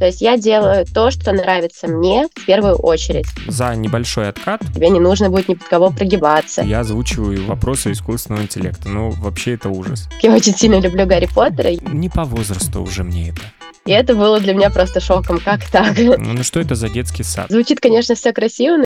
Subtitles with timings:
[0.00, 3.26] То есть я делаю то, что нравится мне в первую очередь.
[3.46, 6.62] За небольшой откат Тебе не нужно будет ни под кого прогибаться.
[6.62, 8.88] я озвучиваю вопросы искусственного интеллекта.
[8.88, 10.08] Ну, вообще это ужас.
[10.22, 13.42] Я очень сильно люблю Гарри Поттера, Не по возрасту уже мне это.
[13.84, 15.38] и это было для меня просто шоком.
[15.38, 15.94] Как так?
[15.98, 17.46] Ну что это за детский сад?
[17.50, 18.84] Звучит, конечно, все красиво, но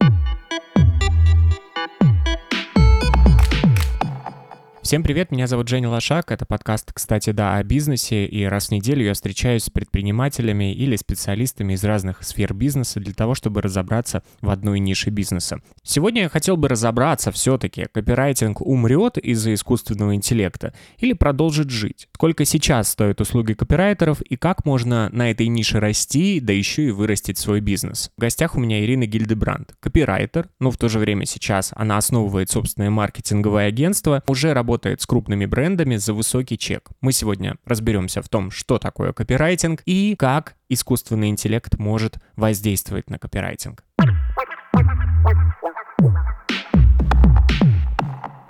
[4.84, 8.70] Всем привет, меня зовут Женя Лошак, это подкаст, кстати, да, о бизнесе, и раз в
[8.72, 14.22] неделю я встречаюсь с предпринимателями или специалистами из разных сфер бизнеса для того, чтобы разобраться
[14.42, 15.60] в одной нише бизнеса.
[15.82, 22.06] Сегодня я хотел бы разобраться все-таки, копирайтинг умрет из-за искусственного интеллекта или продолжит жить?
[22.14, 26.90] Сколько сейчас стоят услуги копирайтеров и как можно на этой нише расти, да еще и
[26.90, 28.10] вырастить свой бизнес?
[28.18, 32.50] В гостях у меня Ирина Гильдебранд, копирайтер, но в то же время сейчас она основывает
[32.50, 36.90] собственное маркетинговое агентство, уже работает с крупными брендами за высокий чек.
[37.00, 43.18] Мы сегодня разберемся в том, что такое копирайтинг и как искусственный интеллект может воздействовать на
[43.18, 43.84] копирайтинг.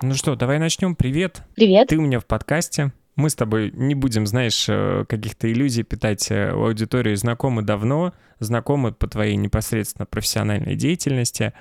[0.03, 0.95] Ну что, давай начнем.
[0.97, 1.43] Привет.
[1.55, 1.89] привет.
[1.89, 2.93] Ты у меня в подкасте.
[3.17, 7.15] Мы с тобой не будем, знаешь, э, каких-то иллюзий питать э, у аудитории.
[7.15, 11.53] Знакомы давно, знакомы по твоей непосредственно профессиональной деятельности.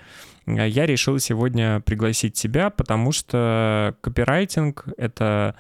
[0.48, 5.56] Э, Я решил сегодня пригласить тебя, потому что копирайтинг— это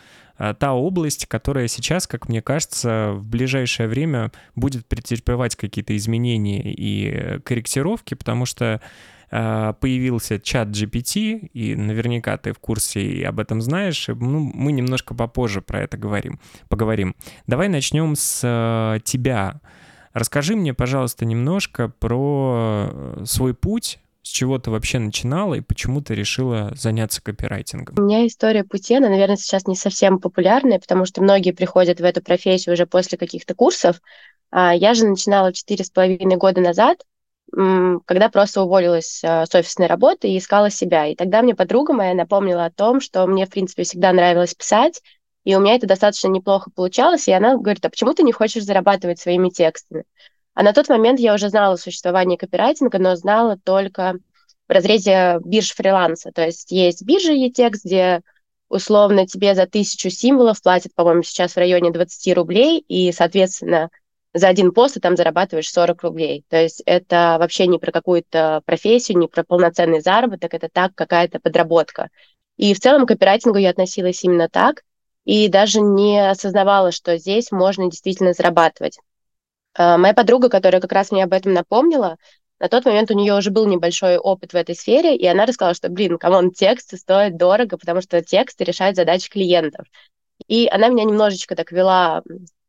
[0.59, 7.39] та область, которая сейчас, как мне кажется, в ближайшее время будет претерпевать какие-то изменения и
[7.41, 8.81] корректировки, потому что
[9.29, 14.07] появился чат GPT, и наверняка ты в курсе и об этом знаешь.
[14.07, 17.15] Ну, мы немножко попозже про это говорим, поговорим.
[17.47, 19.61] Давай начнем с э, тебя.
[20.13, 26.01] Расскажи мне, пожалуйста, немножко про э, свой путь, с чего ты вообще начинала и почему
[26.01, 27.95] ты решила заняться копирайтингом.
[27.97, 32.03] У меня история пути, она, наверное, сейчас не совсем популярная, потому что многие приходят в
[32.03, 34.01] эту профессию уже после каких-то курсов.
[34.51, 36.99] А Я же начинала четыре с половиной года назад,
[37.55, 41.05] когда просто уволилась а, с офисной работы и искала себя.
[41.05, 45.01] И тогда мне подруга моя напомнила о том, что мне, в принципе, всегда нравилось писать,
[45.43, 47.27] и у меня это достаточно неплохо получалось.
[47.27, 50.05] И она говорит, а почему ты не хочешь зарабатывать своими текстами?
[50.55, 54.17] А на тот момент я уже знала о существовании копирайтинга, но знала только
[54.67, 56.31] в разрезе бирж фриланса.
[56.31, 58.21] То есть есть биржа ETEX, где
[58.69, 63.89] условно тебе за тысячу символов платят, по-моему, сейчас в районе 20 рублей, и, соответственно,
[64.33, 66.43] за один пост ты там зарабатываешь 40 рублей.
[66.49, 71.39] То есть это вообще не про какую-то профессию, не про полноценный заработок, это так какая-то
[71.39, 72.09] подработка.
[72.57, 74.83] И в целом к копирайтингу я относилась именно так,
[75.25, 78.99] и даже не осознавала, что здесь можно действительно зарабатывать.
[79.75, 82.17] А, Моя подруга, которая как раз мне об этом напомнила,
[82.59, 85.73] на тот момент у нее уже был небольшой опыт в этой сфере, и она рассказала,
[85.73, 89.85] что, блин, come on, тексты стоят дорого, потому что тексты решают задачи клиентов.
[90.47, 92.23] И она меня немножечко так вела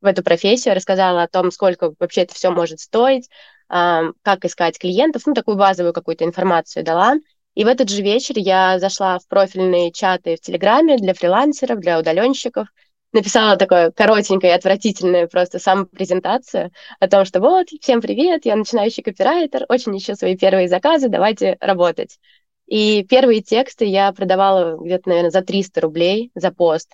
[0.05, 3.29] в эту профессию, рассказала о том, сколько вообще это все может стоить,
[3.69, 7.15] как искать клиентов, ну, такую базовую какую-то информацию дала.
[7.55, 11.99] И в этот же вечер я зашла в профильные чаты в Телеграме для фрилансеров, для
[11.99, 12.69] удаленщиков,
[13.13, 19.65] написала такое коротенькое отвратительное просто самопрезентацию о том, что вот, всем привет, я начинающий копирайтер,
[19.69, 22.19] очень ищу свои первые заказы, давайте работать.
[22.67, 26.93] И первые тексты я продавала где-то, наверное, за 300 рублей за пост.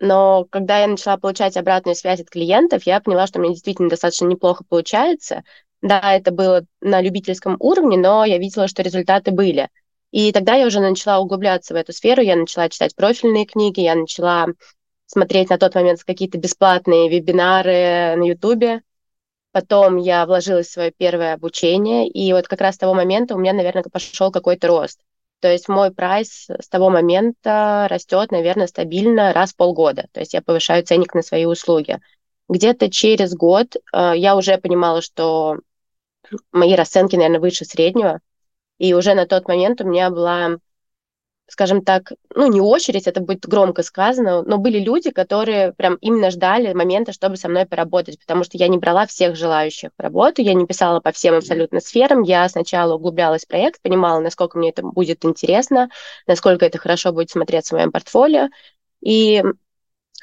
[0.00, 3.88] Но когда я начала получать обратную связь от клиентов, я поняла, что у меня действительно
[3.88, 5.44] достаточно неплохо получается.
[5.82, 9.68] Да, это было на любительском уровне, но я видела, что результаты были.
[10.10, 13.94] И тогда я уже начала углубляться в эту сферу, я начала читать профильные книги, я
[13.94, 14.46] начала
[15.06, 18.82] смотреть на тот момент какие-то бесплатные вебинары на Ютубе.
[19.52, 23.38] Потом я вложилась в свое первое обучение, и вот как раз с того момента у
[23.38, 25.00] меня, наверное, пошел какой-то рост.
[25.40, 30.08] То есть мой прайс с того момента растет, наверное, стабильно раз в полгода.
[30.12, 32.00] То есть я повышаю ценник на свои услуги.
[32.48, 35.58] Где-то через год э, я уже понимала, что
[36.52, 38.20] мои расценки, наверное, выше среднего.
[38.78, 40.58] И уже на тот момент у меня была,
[41.46, 46.30] скажем так, ну, не очередь, это будет громко сказано, но были люди, которые прям именно
[46.30, 50.42] ждали момента, чтобы со мной поработать, потому что я не брала всех желающих в работу,
[50.42, 54.70] я не писала по всем абсолютно сферам, я сначала углублялась в проект, понимала, насколько мне
[54.70, 55.90] это будет интересно,
[56.26, 58.48] насколько это хорошо будет смотреться в моем портфолио,
[59.02, 59.42] и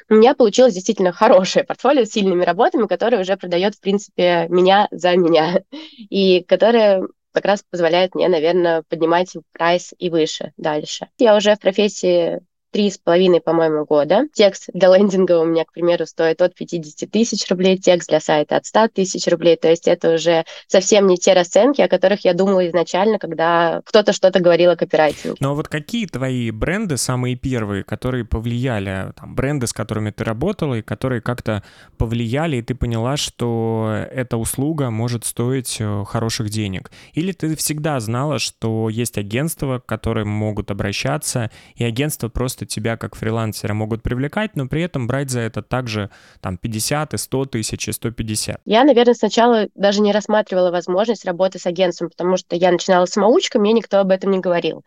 [0.08, 4.88] у меня получилось действительно хорошее портфолио с сильными работами, которое уже продает, в принципе, меня
[4.90, 5.62] за меня,
[5.96, 11.08] и которое как раз позволяет мне, наверное, поднимать прайс и выше дальше.
[11.18, 12.40] Я уже в профессии
[12.72, 14.26] три с половиной, по-моему, года.
[14.32, 18.56] Текст для лендинга у меня, к примеру, стоит от 50 тысяч рублей, текст для сайта
[18.56, 19.56] от 100 тысяч рублей.
[19.56, 24.12] То есть это уже совсем не те расценки, о которых я думала изначально, когда кто-то
[24.12, 25.36] что-то говорил о копирайтинге.
[25.40, 30.74] А вот какие твои бренды самые первые, которые повлияли, там, бренды, с которыми ты работала,
[30.74, 31.62] и которые как-то
[31.98, 36.90] повлияли, и ты поняла, что эта услуга может стоить э, хороших денег?
[37.12, 42.96] Или ты всегда знала, что есть агентства, к которым могут обращаться, и агентства просто тебя
[42.96, 46.10] как фрилансера могут привлекать, но при этом брать за это также
[46.40, 48.60] там 50 и 100 тысяч и 150?
[48.64, 53.58] Я, наверное, сначала даже не рассматривала возможность работы с агентством, потому что я начинала самоучка,
[53.58, 54.82] мне никто об этом не говорил.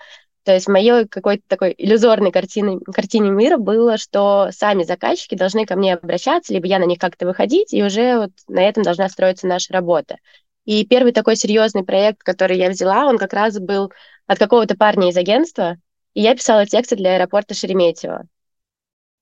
[0.46, 5.76] То есть моей какой-то такой иллюзорной картине, картине мира было, что сами заказчики должны ко
[5.76, 9.48] мне обращаться, либо я на них как-то выходить, и уже вот на этом должна строиться
[9.48, 10.18] наша работа.
[10.66, 13.92] И первый такой серьезный проект, который я взяла, он как раз был
[14.28, 15.78] от какого-то парня из агентства,
[16.16, 18.24] и я писала тексты для аэропорта Шереметьево.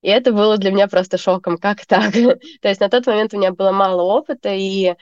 [0.01, 2.13] И это было для меня просто шоком, как так?
[2.62, 4.95] То есть на тот момент у меня было мало опыта, и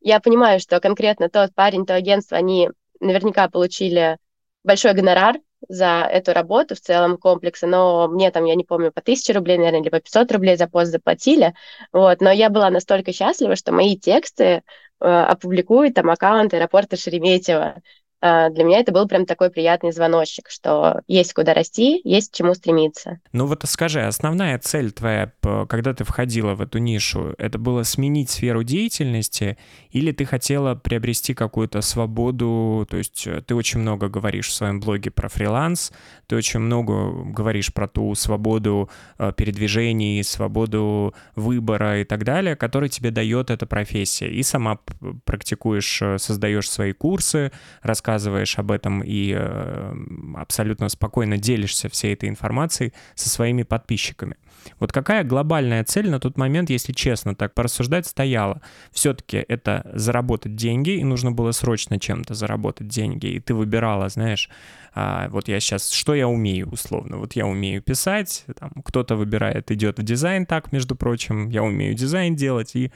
[0.00, 4.18] я понимаю, что конкретно тот парень, то агентство, они наверняка получили
[4.64, 5.36] большой гонорар
[5.68, 9.58] за эту работу в целом комплекса, но мне там, я не помню, по 1000 рублей,
[9.58, 11.54] наверное, или по 500 рублей за пост заплатили,
[11.92, 14.62] вот, но я была настолько счастлива, что мои тексты э,
[15.00, 17.76] опубликует там аккаунт аэропорта Шереметьево,
[18.22, 22.54] для меня это был прям такой приятный звоночек, что есть куда расти, есть к чему
[22.54, 23.18] стремиться.
[23.32, 25.32] Ну вот скажи, основная цель твоя,
[25.68, 29.58] когда ты входила в эту нишу, это было сменить сферу деятельности
[29.90, 34.80] или ты хотела приобрести какую-то свободу, то есть э, ты очень много говоришь в своем
[34.80, 35.92] блоге про фриланс,
[36.26, 38.88] ты очень много говоришь про ту свободу
[39.18, 44.28] э, передвижений, свободу выбора и так далее, который тебе дает эта профессия.
[44.28, 44.78] И сама
[45.24, 47.50] практикуешь, э, создаешь свои курсы,
[47.82, 49.94] рассказываешь рассказываешь об этом и э,
[50.36, 54.36] абсолютно спокойно делишься всей этой информацией со своими подписчиками.
[54.78, 58.60] Вот какая глобальная цель на тот момент, если честно так порассуждать, стояла?
[58.90, 64.50] Все-таки это заработать деньги, и нужно было срочно чем-то заработать деньги, и ты выбирала, знаешь,
[64.94, 67.16] а, вот я сейчас, что я умею условно?
[67.16, 68.44] Вот я умею писать,
[68.84, 72.92] кто-то выбирает, идет в дизайн так, между прочим, я умею дизайн делать и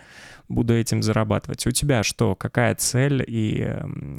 [0.48, 1.66] буду этим зарабатывать.
[1.66, 3.74] У тебя что, какая цель и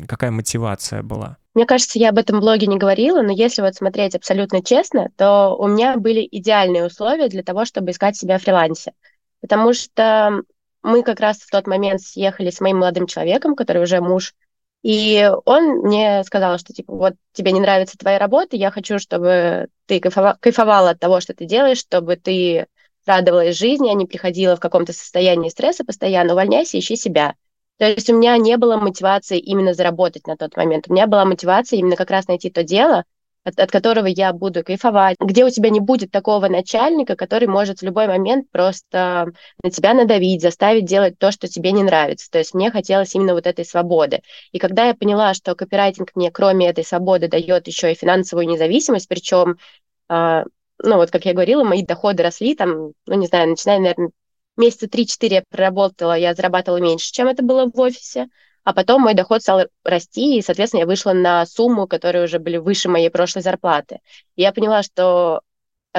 [0.08, 1.38] какая мотивация была?
[1.58, 5.56] Мне кажется, я об этом блоге не говорила, но если вот смотреть абсолютно честно, то
[5.58, 8.94] у меня были идеальные условия для того, чтобы искать себя в фрилансе.
[9.42, 10.44] Потому что
[10.84, 14.36] мы как раз в тот момент съехали с моим молодым человеком, который уже муж,
[14.84, 19.70] и он мне сказал, что типа вот тебе не нравится твоя работа, я хочу, чтобы
[19.88, 22.68] ты кайфовала от того, что ты делаешь, чтобы ты
[23.08, 27.34] радовалась жизни, а не приходила в каком-то состоянии стресса постоянно, увольняйся, ищи себя.
[27.78, 30.86] То есть у меня не было мотивации именно заработать на тот момент.
[30.88, 33.04] У меня была мотивация именно как раз найти то дело,
[33.44, 37.80] от, от которого я буду кайфовать, где у тебя не будет такого начальника, который может
[37.80, 39.28] в любой момент просто
[39.64, 42.30] на тебя надавить, заставить делать то, что тебе не нравится.
[42.30, 44.22] То есть мне хотелось именно вот этой свободы.
[44.52, 49.08] И когда я поняла, что копирайтинг мне кроме этой свободы дает еще и финансовую независимость,
[49.08, 49.58] причем
[50.10, 50.44] а,
[50.84, 54.12] ну вот, как я говорила, мои доходы росли, там, ну, не знаю, начиная, наверное,
[54.58, 58.28] месяца 3-4 я проработала, я зарабатывала меньше, чем это было в офисе,
[58.64, 62.58] а потом мой доход стал расти, и, соответственно, я вышла на сумму, которые уже были
[62.58, 64.00] выше моей прошлой зарплаты.
[64.36, 65.42] И я поняла, что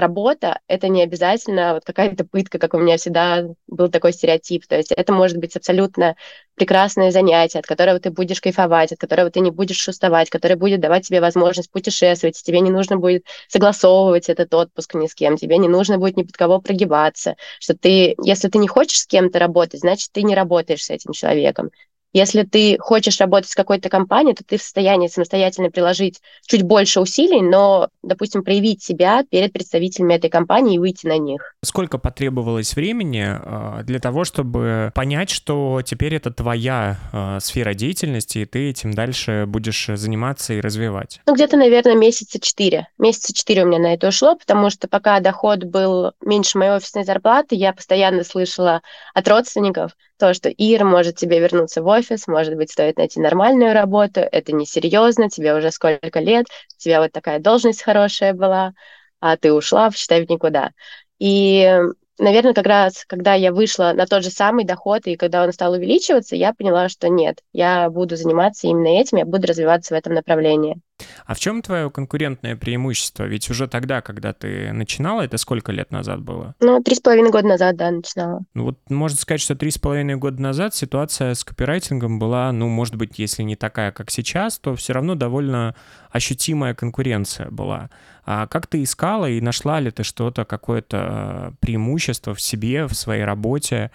[0.00, 4.66] работа— это не обязательно вот какая-то пытка, как у меня всегда был такой стереотип.
[4.66, 6.16] То есть это может быть абсолютно
[6.54, 10.80] прекрасное занятие, от которого ты будешь кайфовать, от которого ты не будешь уставать, которое будет
[10.80, 15.58] давать тебе возможность путешествовать, тебе не нужно будет согласовывать этот отпуск ни с кем, тебе
[15.58, 19.38] не нужно будет ни под кого прогибаться, что ты, если ты не хочешь с кем-то
[19.38, 21.70] работать, значит, ты не работаешь с этим человеком.
[22.12, 27.00] Если ты хочешь работать с какой-то компанией, то ты в состоянии самостоятельно приложить чуть больше
[27.00, 31.54] усилий, но, допустим, проявить себя перед представителями этой компании и выйти на них.
[31.62, 38.38] Сколько потребовалось времени а, для того, чтобы понять, что теперь это твоя а, сфера деятельности,
[38.38, 41.20] и ты этим дальше будешь заниматься и развивать?
[41.26, 42.88] Ну, где-то, наверное, месяца четыре.
[42.98, 47.04] Месяца четыре у меня на это ушло, потому что пока доход был меньше моей офисной
[47.04, 48.80] зарплаты, я постоянно слышала
[49.14, 53.72] от родственников, то, что Ир может тебе вернуться в офис, может быть, стоит найти нормальную
[53.72, 56.46] работу, это несерьезно, тебе уже сколько лет,
[56.76, 58.74] у тебя вот такая должность хорошая была,
[59.20, 60.72] а ты ушла, считай, в никуда.
[61.18, 61.78] И,
[62.18, 65.72] наверное, как раз, когда я вышла на тот же самый доход, и когда он стал
[65.72, 70.14] увеличиваться, я поняла, что нет, я буду заниматься именно этим, я буду развиваться в этом
[70.14, 70.80] направлении.
[71.26, 73.24] А в чем твое конкурентное преимущество?
[73.24, 76.54] Ведь уже тогда, когда ты начинала, это сколько лет назад было?
[76.60, 78.40] Ну, три с половиной года назад, да, начинала.
[78.54, 82.68] Ну вот можно сказать, что три с половиной года назад ситуация с копирайтингом была, ну,
[82.68, 85.74] может быть, если не такая, как сейчас, то все равно довольно
[86.10, 87.90] ощутимая конкуренция была.
[88.24, 93.24] А как ты искала и нашла ли ты что-то, какое-то преимущество в себе, в своей
[93.24, 93.90] работе?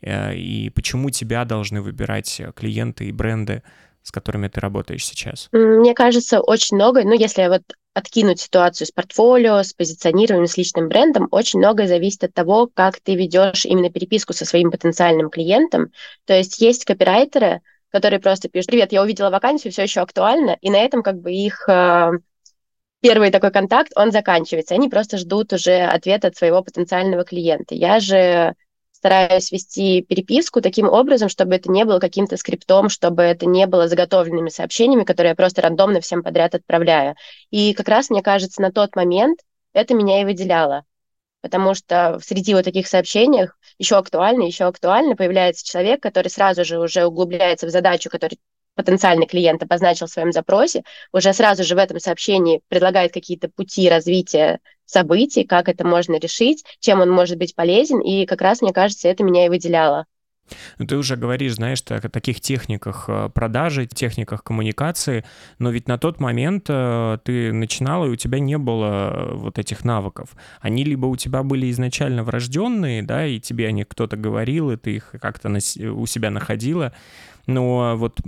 [0.00, 3.62] Э, и почему тебя должны выбирать клиенты и бренды
[4.08, 5.48] с которыми ты работаешь сейчас?
[5.52, 7.62] Мне кажется, очень много, ну, если вот
[7.94, 13.00] откинуть ситуацию с портфолио, с позиционированием, с личным брендом, очень многое зависит от того, как
[13.00, 15.92] ты ведешь именно переписку со своим потенциальным клиентом.
[16.24, 17.60] То есть есть копирайтеры,
[17.90, 21.32] которые просто пишут, привет, я увидела вакансию, все еще актуально, и на этом как бы
[21.32, 22.12] их э,
[23.00, 24.74] первый такой контакт, он заканчивается.
[24.74, 27.74] Они просто ждут уже ответа от своего потенциального клиента.
[27.74, 28.54] Я же
[28.98, 33.86] стараюсь вести переписку таким образом, чтобы это не было каким-то скриптом, чтобы это не было
[33.86, 37.14] заготовленными сообщениями, которые я просто рандомно всем подряд отправляю.
[37.50, 39.38] И как раз, мне кажется, на тот момент
[39.72, 40.84] это меня и выделяло.
[41.42, 46.80] Потому что среди вот таких сообщений еще актуально, еще актуально появляется человек, который сразу же
[46.80, 48.40] уже углубляется в задачу, который
[48.74, 53.88] потенциальный клиент обозначил в своем запросе, уже сразу же в этом сообщении предлагает какие-то пути
[53.88, 54.58] развития
[54.88, 59.08] событий, как это можно решить, чем он может быть полезен, и как раз, мне кажется,
[59.08, 60.06] это меня и выделяло.
[60.78, 65.24] Ну, ты уже говоришь, знаешь, о таких техниках э, продажи, техниках коммуникации,
[65.58, 69.58] но ведь на тот момент э, ты начинала, и у тебя не было э, вот
[69.58, 70.30] этих навыков.
[70.60, 74.76] Они либо у тебя были изначально врожденные, да, и тебе о них кто-то говорил, и
[74.76, 76.92] ты их как-то у себя находила,
[77.48, 78.20] но вот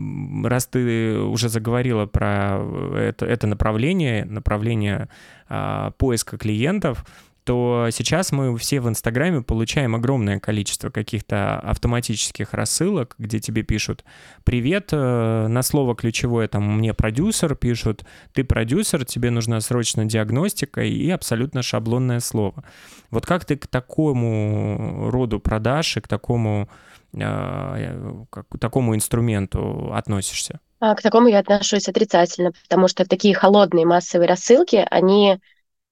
[0.44, 2.58] раз ты уже заговорила про
[2.96, 5.08] это, это направление, направление
[5.48, 7.04] а, поиска клиентов,
[7.44, 14.04] то сейчас мы все в Инстаграме получаем огромное количество каких-то автоматических рассылок, где тебе пишут
[14.44, 20.82] «Привет», э, на слово ключевое там «Мне продюсер» пишут «Ты продюсер, тебе нужна срочно диагностика»
[20.82, 22.64] и абсолютно шаблонное слово.
[23.10, 26.70] Вот как ты к такому роду продаж и к такому
[27.12, 30.60] к такому инструменту относишься?
[30.78, 35.38] А, к такому я отношусь отрицательно, потому что такие холодные массовые рассылки, они,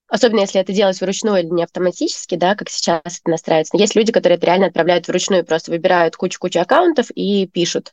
[0.08, 3.76] особенно если это делать вручную или не автоматически, да, как сейчас это настраивается.
[3.76, 7.92] Есть люди, которые это реально отправляют вручную, просто выбирают кучу-кучу аккаунтов и пишут.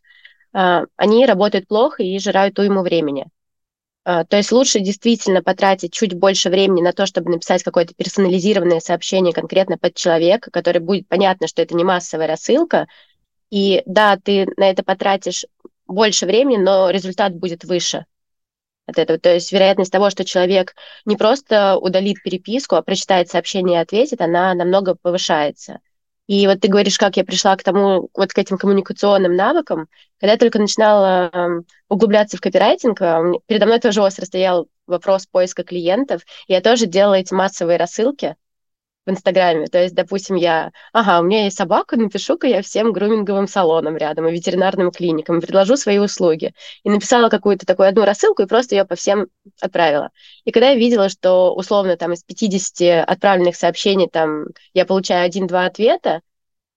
[0.53, 3.27] А, они работают плохо и жирают уйму времени.
[4.07, 9.33] То есть лучше действительно потратить чуть больше времени на то, чтобы написать какое-то персонализированное сообщение
[9.33, 12.85] конкретно под человека, который будет понятно, что это не массовая рассылка,
[13.49, 15.45] и да, ты на это потратишь
[15.87, 18.05] больше времени, но результат будет выше
[18.87, 19.19] от этого.
[19.19, 20.75] То есть вероятность того, что человек
[21.05, 25.79] не просто удалит переписку, а прочитает сообщение и ответит, она намного повышается.
[26.27, 29.87] И вот ты говоришь, как я пришла к тому, вот к этим коммуникационным навыкам.
[30.19, 35.27] Когда я только начинала э, углубляться в копирайтинг, э, передо мной тоже остро стоял вопрос
[35.27, 36.23] поиска клиентов.
[36.47, 38.35] Я тоже делала эти массовые рассылки,
[39.05, 39.67] в Инстаграме.
[39.67, 44.27] То есть, допустим, я, ага, у меня есть собака, напишу-ка я всем груминговым салонам рядом
[44.27, 46.53] и ветеринарным клиникам, предложу свои услуги.
[46.83, 49.27] И написала какую-то такую одну рассылку и просто ее по всем
[49.61, 50.09] отправила.
[50.43, 55.65] И когда я видела, что условно там из 50 отправленных сообщений там я получаю один-два
[55.65, 56.21] ответа,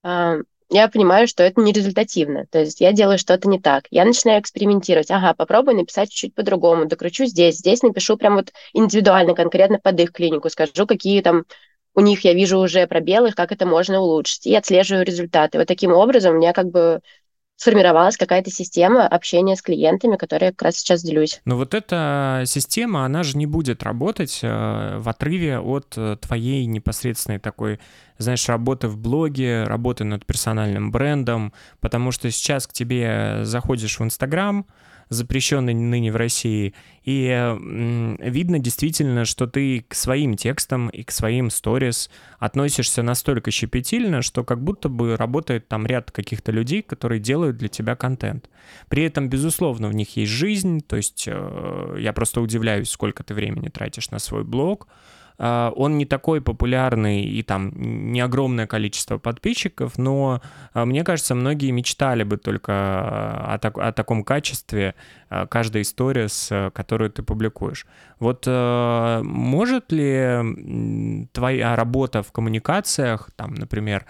[0.03, 0.37] а,
[0.71, 2.47] я понимаю, что это не результативно.
[2.51, 3.87] То есть я делаю что-то не так.
[3.91, 5.11] Я начинаю экспериментировать.
[5.11, 7.57] Ага, попробую написать чуть-чуть по-другому, докручу здесь.
[7.57, 10.51] Здесь напишу прям вот индивидуально, конкретно под их клинику.
[10.51, 11.45] Скажу, какие там
[11.99, 15.59] у них я вижу уже пробелы, как это можно улучшить, и отслеживаю результаты.
[15.59, 17.01] Вот таким образом у меня как бы
[17.57, 21.41] сформировалась какая-то система общения с клиентами, которой я как раз сейчас делюсь.
[21.45, 26.67] Но вот эта система, она же не будет работать э, в отрыве от э, твоей
[26.67, 27.81] непосредственной такой,
[28.17, 34.05] знаешь, работы в блоге, работы над персональным брендом, потому что сейчас к тебе заходишь в
[34.05, 34.67] Инстаграм,
[35.09, 36.75] запрещенный ныне в России.
[37.05, 37.57] И
[38.21, 44.45] видно действительно, что ты к своим текстам и к своим сторис относишься настолько щепетильно, что
[44.45, 48.51] как будто бы работает там ряд каких-то людей, которые делают для тебя контент.
[48.89, 53.35] При этом, безусловно, в них есть жизнь, то есть э, я просто удивляюсь, сколько ты
[53.35, 54.89] времени тратишь на свой блог,
[55.39, 60.43] он не такой популярный и там не огромное количество подписчиков, но
[60.73, 64.95] а, мне кажется, многие мечтали бы только о, так, о таком качестве
[65.49, 67.87] каждой истории, с которой ты публикуешь.
[68.19, 74.07] Вот может ли твоя работа в коммуникациях, там, например,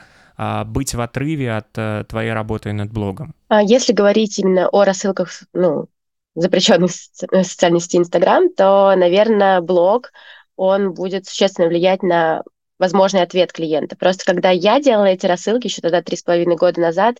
[0.66, 3.34] быть в отрыве от твоей работы над блогом?
[3.50, 5.88] Если говорить именно о рассылках, ну,
[6.34, 10.12] запрещенных социальной сети Инстаграм, то, наверное, блог
[10.58, 12.42] он будет существенно влиять на
[12.78, 13.96] возможный ответ клиента.
[13.96, 17.16] Просто когда я делала эти рассылки еще тогда три с половиной года назад,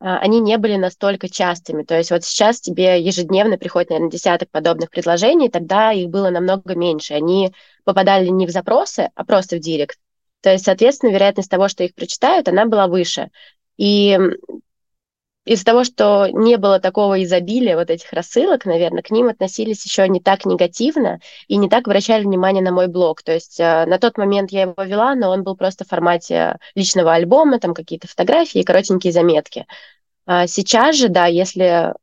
[0.00, 1.82] а, они не были настолько частыми.
[1.82, 6.74] То есть вот сейчас тебе ежедневно приходит, наверное, десяток подобных предложений, тогда их было намного
[6.74, 7.14] меньше.
[7.14, 7.52] Они
[7.84, 9.98] попадали не в запросы, а просто в директ.
[10.40, 13.28] То есть, соответственно, вероятность того, что их прочитают, она была выше.
[13.76, 14.18] И
[15.50, 20.06] из-за того, что не было такого изобилия вот этих рассылок, наверное, к ним относились еще
[20.06, 23.22] не так негативно и не так обращали внимание на мой блог.
[23.24, 26.58] То есть э, на тот момент я его вела, но он был просто в формате
[26.76, 29.66] личного альбома, там какие-то фотографии и коротенькие заметки.
[30.24, 31.94] А сейчас же, да, если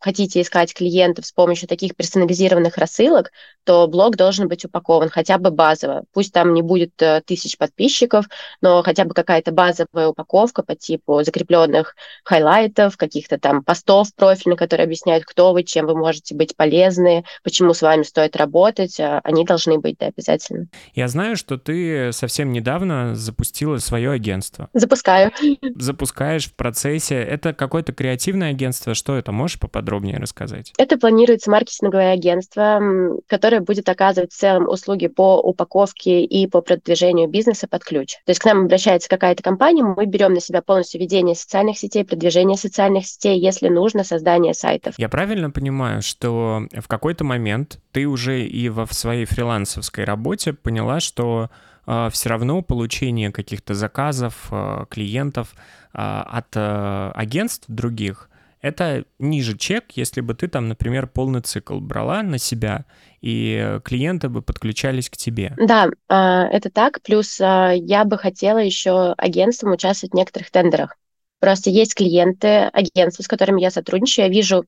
[0.00, 3.30] хотите искать клиентов с помощью таких персонализированных рассылок,
[3.64, 6.04] то блог должен быть упакован хотя бы базово.
[6.12, 8.26] Пусть там не будет э, тысяч подписчиков,
[8.62, 14.86] но хотя бы какая-то базовая упаковка по типу закрепленных хайлайтов, каких-то там постов профильных, которые
[14.86, 18.98] объясняют, кто вы, чем вы можете быть полезны, почему с вами стоит работать.
[18.98, 20.66] Э, они должны быть, да, обязательно.
[20.94, 24.70] Я знаю, что ты совсем недавно запустила свое агентство.
[24.72, 25.30] Запускаю.
[25.76, 27.16] Запускаешь в процессе.
[27.16, 28.94] Это какое-то креативное агентство?
[28.94, 29.30] Что это?
[29.32, 30.72] Можешь поподробнее подробнее рассказать?
[30.78, 32.80] Это планируется маркетинговое агентство,
[33.26, 38.14] которое будет оказывать в целом услуги по упаковке и по продвижению бизнеса под ключ.
[38.24, 42.04] То есть к нам обращается какая-то компания, мы берем на себя полностью ведение социальных сетей,
[42.04, 44.94] продвижение социальных сетей, если нужно, создание сайтов.
[44.96, 51.00] Я правильно понимаю, что в какой-то момент ты уже и во своей фрилансовской работе поняла,
[51.00, 51.50] что
[51.86, 55.54] э, все равно получение каких-то заказов, э, клиентов
[55.92, 58.30] э, от агентств других
[58.60, 62.84] это ниже чек, если бы ты там, например, полный цикл брала на себя,
[63.20, 65.54] и клиенты бы подключались к тебе.
[65.58, 67.00] Да, а, это так.
[67.02, 70.96] Плюс а, я бы хотела еще агентством участвовать в некоторых тендерах.
[71.38, 74.64] Просто есть клиенты, агентства, с которыми я сотрудничаю, я вижу,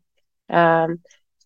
[0.48, 0.88] а,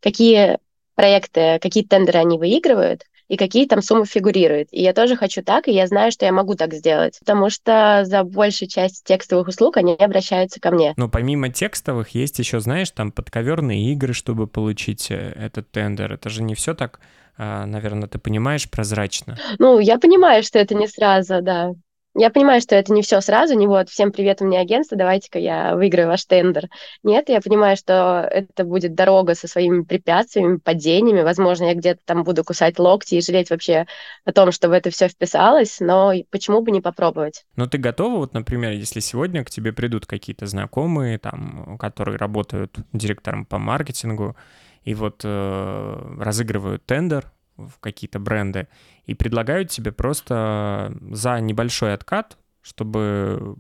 [0.01, 0.59] какие
[0.95, 4.69] проекты, какие тендеры они выигрывают, и какие там суммы фигурируют.
[4.71, 8.03] И я тоже хочу так, и я знаю, что я могу так сделать, потому что
[8.05, 10.95] за большую часть текстовых услуг они обращаются ко мне.
[10.97, 16.13] Но помимо текстовых есть еще, знаешь, там подковерные игры, чтобы получить э, этот тендер.
[16.13, 17.01] Это же не все так
[17.39, 19.37] а, наверное, ты понимаешь прозрачно.
[19.59, 21.73] Ну, я понимаю, что это не сразу, да.
[22.19, 25.39] Я понимаю, что это не все сразу, не вот всем привет, у меня агентство, давайте-ка
[25.39, 26.71] я выиграю ваш тендер.
[27.03, 31.21] Нет, я понимаю, что это будет дорога со своими препятствиями, падениями.
[31.21, 33.85] Возможно, я где-то там буду кусать локти и жалеть вообще
[34.25, 37.45] о том, чтобы это все вписалось, но почему бы не попробовать?
[37.55, 42.79] Но ты готова, вот, например, если сегодня к тебе придут какие-то знакомые, там, которые работают
[42.95, 44.37] директором по маркетингу,
[44.85, 48.69] и вот э, разыгрывают тендер в какие-то бренды,
[49.05, 53.57] и предлагают тебе просто за небольшой откат, чтобы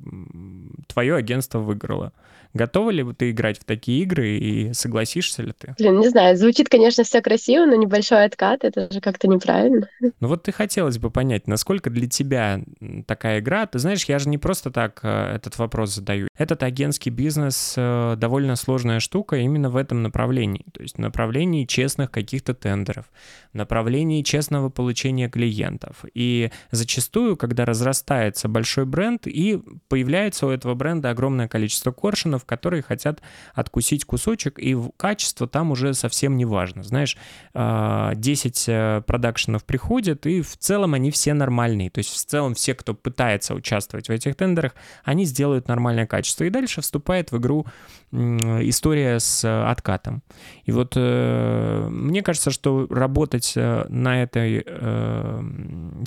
[0.89, 2.13] твое агентство выиграло.
[2.57, 5.75] Готова ли ты играть в такие игры и согласишься ли ты?
[5.79, 9.89] Блин, не знаю, звучит, конечно, все красиво, но небольшой откат, это же как-то неправильно.
[10.21, 12.63] Ну вот ты хотелось бы понять, насколько для тебя
[13.07, 16.29] такая игра, ты знаешь, я же не просто так э, этот вопрос задаю.
[16.37, 21.67] Этот агентский бизнес э, довольно сложная штука именно в этом направлении, то есть в направлении
[21.67, 23.07] честных каких-то тендеров,
[23.53, 26.05] в направлении честного получения клиентов.
[26.15, 32.83] И зачастую, когда разрастается большой бренд и появляется у этого бренда огромное количество коршунов, которые
[32.83, 33.21] хотят
[33.55, 36.83] откусить кусочек, и качество там уже совсем не важно.
[36.83, 37.19] Знаешь,
[37.53, 41.91] 10 а, э, продакшенов приходят, и в целом они все нормальные.
[41.91, 46.45] То есть в целом все, кто пытается участвовать в этих тендерах, они сделают нормальное качество.
[46.45, 47.67] И дальше вступает в игру
[48.13, 50.23] история с откатом.
[50.65, 54.65] И вот э, мне кажется, что работать э, на этой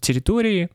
[0.02, 0.70] территории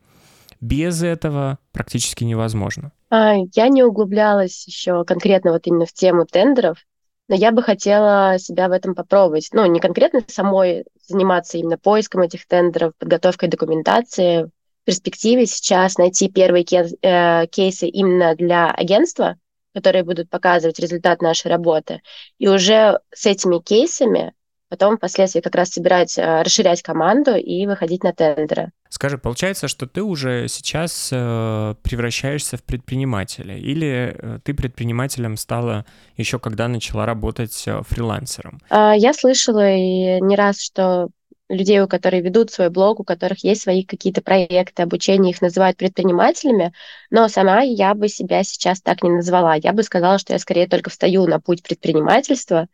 [0.65, 2.91] без этого практически невозможно.
[3.09, 6.79] А, я не углублялась еще конкретно вот именно в тему тендеров,
[7.27, 9.49] но я бы хотела себя в этом попробовать.
[9.51, 14.45] Ну, не конкретно самой заниматься именно поиском этих тендеров, подготовкой документации.
[14.45, 19.37] В перспективе сейчас найти первые э, кейсы именно для агентства,
[19.73, 22.01] которые будут показывать результат нашей работы.
[22.37, 24.33] И уже с этими кейсами
[24.75, 28.71] потом впоследствии как раз собирать, э, расширять команду и выходить на тендеры.
[28.89, 35.85] Скажи, получается, что ты уже сейчас э, превращаешься в предпринимателя, или э, ты предпринимателем стала
[36.17, 38.59] еще когда начала работать фрилансером?
[38.69, 41.07] А, я слышала и не раз, что
[41.47, 45.77] людей, у которых ведут свой блог, у которых есть свои какие-то проекты, обучение, их называют
[45.77, 46.73] предпринимателями,
[47.11, 49.55] но сама я бы себя сейчас так не назвала.
[49.55, 52.67] Я бы сказала, что я скорее только встаю на путь предпринимательства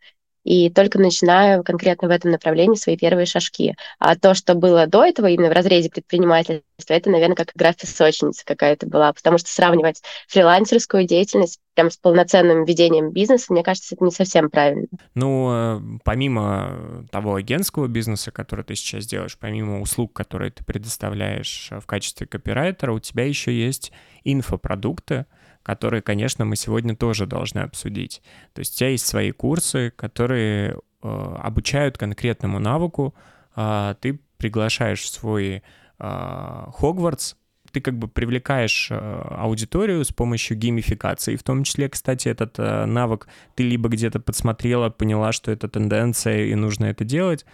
[0.44, 3.74] и только начинаю конкретно в этом направлении свои первые шажки.
[3.98, 7.76] А то, что было до этого, именно в разрезе предпринимательства, это, наверное, как игра в
[7.76, 13.94] песочнице какая-то была, потому что сравнивать фрилансерскую деятельность прям с полноценным ведением бизнеса, мне кажется,
[13.94, 14.86] это не совсем правильно.
[15.14, 21.70] Ну, э, помимо того агентского бизнеса, который ты сейчас делаешь, помимо услуг, которые ты предоставляешь
[21.70, 23.92] в качестве копирайтера, у тебя еще есть
[24.24, 25.26] инфопродукты,
[25.62, 28.22] которые, конечно, мы сегодня тоже должны обсудить.
[28.52, 33.14] То есть у тебя есть свои курсы, которые э, обучают конкретному навыку,
[33.56, 35.62] э, ты приглашаешь свой
[35.98, 37.34] э, Хогвартс,
[37.72, 38.96] ты как бы привлекаешь э,
[39.38, 43.28] аудиторию с помощью геймификации, в том числе, кстати, этот э, навык.
[43.54, 47.46] Ты либо где-то подсмотрела, поняла, что это тенденция и нужно это делать,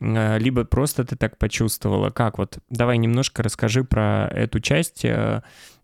[0.00, 2.10] либо просто ты так почувствовала.
[2.10, 2.58] Как вот?
[2.70, 5.04] Давай немножко расскажи про эту часть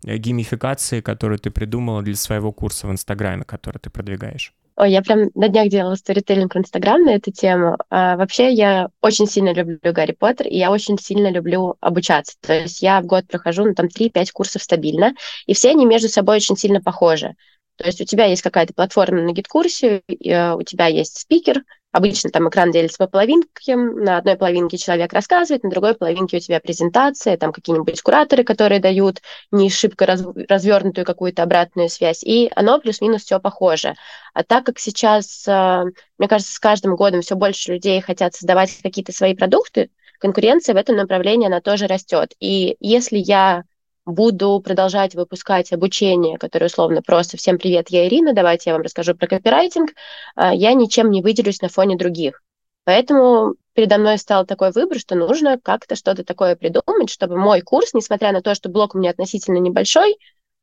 [0.03, 4.53] геймификации, которую ты придумала для своего курса в Инстаграме, который ты продвигаешь.
[4.77, 7.77] Ой, я прям на днях делала сторителлинг в Инстаграм на эту тему.
[7.89, 12.35] А, вообще, я очень сильно люблю Гарри Поттер, и я очень сильно люблю обучаться.
[12.41, 15.13] То есть я в год прохожу, ну, там, 3-5 курсов стабильно,
[15.45, 17.35] и все они между собой очень сильно похожи.
[17.77, 21.63] То есть у тебя есть какая-то платформа на гид-курсе, э, у тебя есть спикер,
[21.95, 26.39] Обычно там экран делится по половинкам, на одной половинке человек рассказывает, на другой половинке у
[26.41, 32.51] тебя презентация, там какие-нибудь кураторы, которые дают не шибко раз, развернутую какую-то обратную связь, и
[32.53, 33.95] оно плюс-минус все похоже.
[34.33, 35.83] А так как сейчас, э,
[36.17, 40.77] мне кажется, с каждым годом все больше людей хотят создавать какие-то свои продукты, конкуренция в
[40.77, 42.33] этом направлении, она тоже растет.
[42.41, 43.63] И если я
[44.05, 49.15] буду продолжать выпускать обучение, которое условно просто «Всем привет, я Ирина, давайте я вам расскажу
[49.15, 49.91] про копирайтинг»,
[50.35, 52.41] а, я ничем не выделюсь на фоне других.
[52.83, 57.93] Поэтому передо мной стал такой выбор, что нужно как-то что-то такое придумать, чтобы мой курс,
[57.93, 60.17] несмотря на то, что блок у меня относительно небольшой,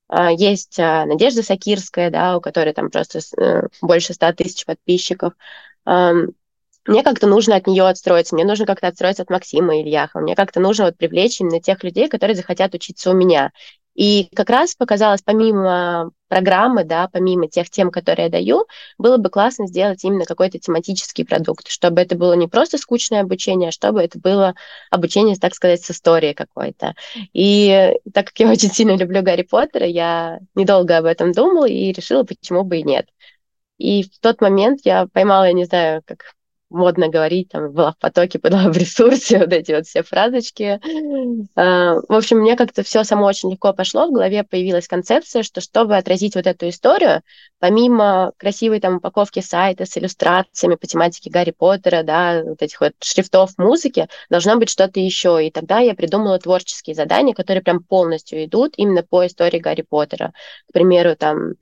[0.09, 5.33] а, есть а, Надежда Сакирская, да, у которой там просто э, больше ста тысяч подписчиков,
[6.87, 10.61] мне как-то нужно от нее отстроиться, мне нужно как-то отстроиться от Максима Ильяхова, мне как-то
[10.61, 13.53] нужно вот привлечь именно тех людей, которые захотят учиться у меня.
[13.95, 18.67] И как раз показалось, помимо программы, да, помимо тех тем, которые я даю,
[18.97, 23.69] было бы классно сделать именно какой-то тематический продукт, чтобы это было не просто скучное обучение,
[23.69, 24.55] а чтобы это было
[24.91, 26.95] обучение, так сказать, с историей какой-то.
[27.35, 31.93] И так как я очень сильно люблю Гарри Поттера, я недолго об этом думала и
[31.93, 33.09] решила, почему бы и нет.
[33.77, 36.33] И в тот момент я поймала, я не знаю, как
[36.73, 40.81] модно говорить, там, была в потоке, была в ресурсе, вот эти вот все фразочки.
[41.55, 45.61] А, в общем, мне как-то все само очень легко пошло, в голове появилась концепция, что
[45.61, 47.23] чтобы отразить вот эту историю,
[47.59, 52.93] помимо красивой там упаковки сайта с иллюстрациями по тематике Гарри Поттера, да, вот этих вот
[53.01, 55.47] шрифтов музыки, должно быть что-то еще.
[55.47, 60.33] И тогда я придумала творческие задания, которые прям полностью идут именно по истории Гарри Поттера.
[60.69, 61.55] К примеру, там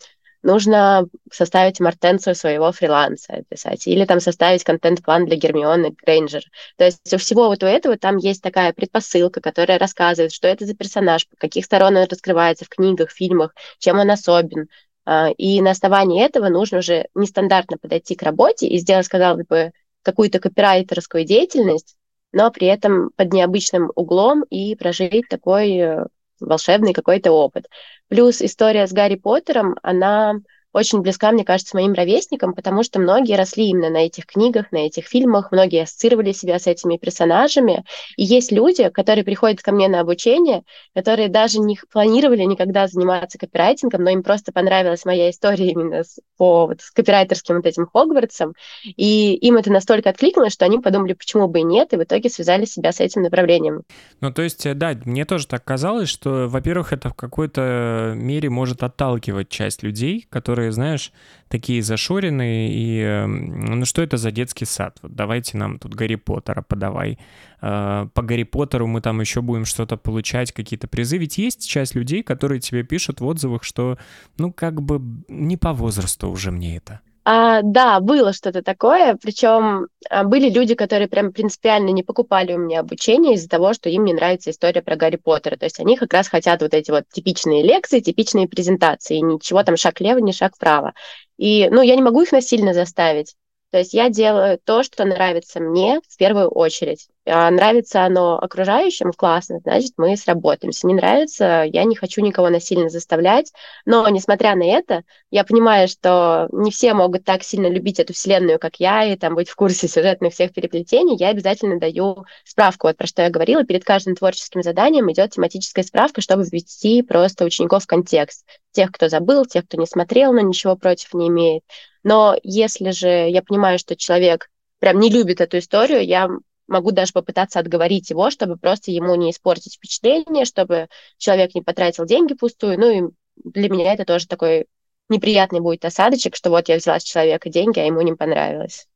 [0.43, 6.45] нужно составить мартенцию своего фриланса описать, или там составить контент-план для Гермионы Грейнджер.
[6.77, 10.67] То есть у всего вот у этого там есть такая предпосылка, которая рассказывает, что это
[10.67, 14.69] за персонаж, по каких сторон он раскрывается в книгах, фильмах, чем он особен.
[15.05, 19.73] А, и на основании этого нужно уже нестандартно подойти к работе и сделать, сказал бы,
[20.03, 21.97] какую-то копирайтерскую деятельность,
[22.33, 26.05] но при этом под необычным углом и прожить такой э,
[26.41, 27.67] волшебный какой-то опыт.
[28.09, 30.41] Плюс история с Гарри Поттером, она
[30.73, 34.79] очень близка, мне кажется, моим ровесникам, потому что многие росли именно на этих книгах, на
[34.79, 37.85] этих фильмах, многие ассоциировали себя с этими персонажами.
[38.17, 40.63] И есть люди, которые приходят ко мне на обучение,
[40.95, 46.19] которые даже не планировали никогда заниматься копирайтингом, но им просто понравилась моя история именно с,
[46.37, 48.55] по вот, с копирайтерским вот этим Хогвартсом,
[48.85, 52.29] и им это настолько откликнулось, что они подумали, почему бы и нет, и в итоге
[52.29, 53.83] связали себя с этим направлением.
[54.21, 58.51] Ну, то есть, э, да, мне тоже так казалось, что, во-первых, это в какой-то мере
[58.51, 61.13] может отталкивать часть людей, которые которые, знаешь,
[61.49, 64.99] такие зашоренные, и эм, ну что это за детский сад?
[65.03, 67.19] Вот давайте нам тут Гарри Поттера подавай.
[67.63, 71.19] Э, по Гарри Поттеру мы там еще будем что-то получать, какие-то призы.
[71.19, 73.97] Ведь есть часть людей, которые тебе пишут в отзывах, что
[74.39, 77.01] ну как бы не по возрасту уже мне это.
[77.23, 82.59] А, да, было что-то такое, причем а, были люди, которые прям принципиально не покупали у
[82.59, 85.57] меня обучение из-за того, что им не нравится история про Гарри Поттера.
[85.57, 89.77] То есть они как раз хотят вот эти вот типичные лекции, типичные презентации, ничего там
[89.77, 90.95] шаг влево, ни шаг вправо.
[91.37, 93.35] И, ну, я не могу их насильно заставить.
[93.71, 97.09] То есть я делаю то, что нравится мне в первую очередь.
[97.27, 100.89] А нравится оно окружающим, классно, значит, мы сработаемся.
[100.89, 103.53] Не нравится, я не хочу никого насильно заставлять.
[103.85, 108.59] Но, несмотря на это, я понимаю, что не все могут так сильно любить эту вселенную,
[108.59, 111.17] как я, и там быть в курсе сюжетных всех переплетений.
[111.17, 113.65] Я обязательно даю справку, вот про что я говорила.
[113.65, 118.45] Перед каждым творческим заданием идет тематическая справка, чтобы ввести просто учеников в контекст.
[118.73, 121.63] Тех, кто забыл, тех, кто не смотрел, но ничего против не имеет.
[122.03, 126.29] Но если же я понимаю, что человек прям не любит эту историю, я
[126.67, 132.07] могу даже попытаться отговорить его, чтобы просто ему не испортить впечатление, чтобы человек не потратил
[132.07, 132.79] деньги пустую.
[132.79, 133.11] Ну и
[133.45, 134.67] для меня это тоже такой
[135.09, 138.87] неприятный будет осадочек, что вот я взяла с человека деньги, а ему не понравилось.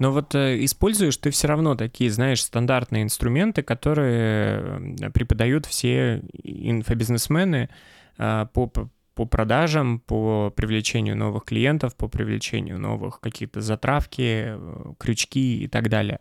[0.00, 7.70] Но вот э, используешь ты все равно такие, знаешь, стандартные инструменты, которые преподают все инфобизнесмены
[8.16, 8.70] по,
[9.14, 15.88] по продажам, по привлечению новых клиентов, по привлечению новых каких-то затравки, э, крючки и так
[15.88, 16.18] далее.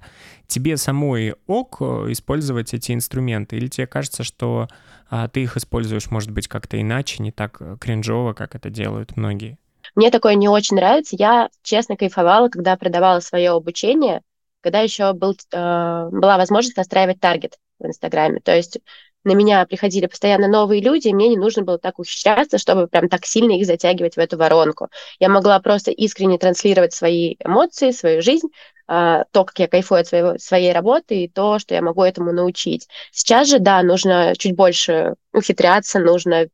[0.47, 3.58] Тебе самой ок э, использовать эти инструменты?
[3.58, 4.67] Или тебе кажется, что
[5.10, 9.17] а, ты их используешь, может быть, как-то иначе, не так э, кринжово, как это делают
[9.17, 9.58] многие?
[9.95, 11.15] Мне такое не очень нравится.
[11.17, 14.21] Я, честно, кайфовала, когда продавала свое обучение,
[14.62, 18.39] когда еще был, э, была возможность настраивать таргет в Инстаграме.
[18.39, 18.79] То есть
[19.23, 23.09] на меня приходили постоянно новые люди, и мне не нужно было так ухищряться, чтобы прям
[23.09, 24.89] так сильно их затягивать в эту воронку.
[25.19, 28.47] Я могла просто искренне транслировать свои эмоции, свою жизнь,
[28.88, 32.31] э, то, как я кайфую от своего, своей работы и то, что я могу этому
[32.33, 32.88] научить.
[33.12, 36.47] Сейчас же, да, нужно чуть больше ухитряться, нужно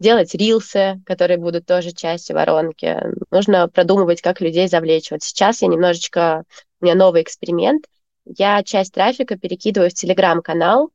[0.00, 2.96] делать рилсы, которые будут тоже частью воронки.
[3.30, 5.10] Нужно продумывать, как людей завлечь.
[5.10, 6.44] Вот сейчас я немножечко...
[6.80, 7.86] У меня новый эксперимент.
[8.24, 10.90] Я часть трафика перекидываю в Телеграм-канал,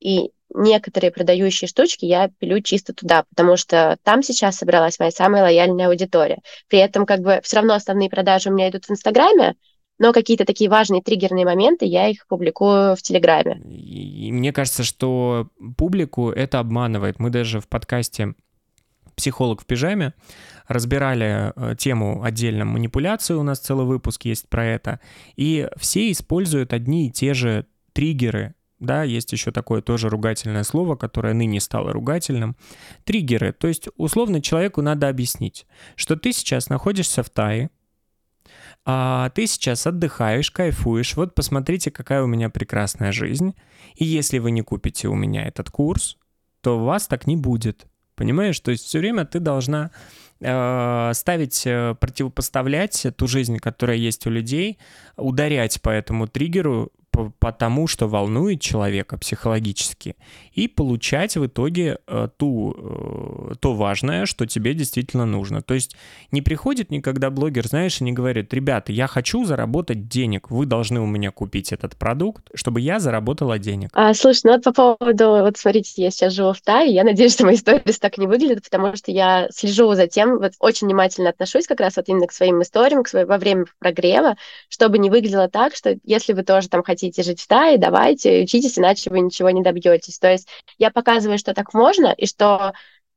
[0.00, 5.42] и некоторые продающие штучки я пилю чисто туда, потому что там сейчас собралась моя самая
[5.42, 6.40] лояльная аудитория.
[6.68, 9.54] При этом как бы все равно основные продажи у меня идут в Инстаграме,
[9.98, 13.60] но какие-то такие важные триггерные моменты я их публикую в Телеграме.
[13.68, 17.18] И мне кажется, что публику это обманывает.
[17.18, 18.34] Мы даже в подкасте
[19.14, 20.14] «Психолог в пижаме»
[20.66, 25.00] разбирали э, тему отдельно манипуляции, у нас целый выпуск есть про это,
[25.36, 30.96] и все используют одни и те же триггеры, да, есть еще такое тоже ругательное слово,
[30.96, 32.56] которое ныне стало ругательным.
[33.04, 33.52] Триггеры.
[33.52, 35.66] То есть, условно, человеку надо объяснить,
[35.96, 37.70] что ты сейчас находишься в Тае,
[38.86, 43.54] а ты сейчас отдыхаешь, кайфуешь, вот посмотрите, какая у меня прекрасная жизнь,
[43.94, 46.16] и если вы не купите у меня этот курс,
[46.62, 47.86] то у вас так не будет.
[48.14, 48.58] Понимаешь?
[48.60, 49.90] То есть все время ты должна
[50.40, 54.78] э, ставить, э, противопоставлять ту жизнь, которая есть у людей,
[55.16, 60.16] ударять по этому триггеру, по, по тому, что волнует человека психологически,
[60.52, 65.62] и получать в итоге э, ту, э, то важное, что тебе действительно нужно.
[65.62, 65.96] То есть
[66.30, 71.00] не приходит никогда блогер, знаешь, и не говорит, ребята, я хочу заработать денег, вы должны
[71.00, 73.90] у меня купить этот продукт, чтобы я заработала денег.
[73.92, 77.32] А, слушай, ну вот по поводу, вот смотрите, я сейчас живу в Тае, я надеюсь,
[77.32, 81.30] что мои истории так не выглядят, потому что я слежу за тем, вот очень внимательно
[81.30, 84.36] отношусь как раз вот именно к своим историям, к своей, во время прогрева,
[84.68, 88.78] чтобы не выглядело так, что если вы тоже там хотите жить в Тае, давайте, учитесь,
[88.78, 90.18] иначе вы ничего не добьетесь.
[90.18, 92.72] То есть я показываю, что так можно, и что,